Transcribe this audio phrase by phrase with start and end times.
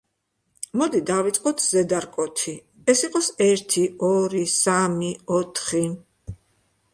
[0.81, 2.53] მოდი დავიწყოთ ზედა რკოთი:
[2.93, 5.11] ეს იყოს ერთი, ორი, სამი,
[5.43, 5.85] ოთხი.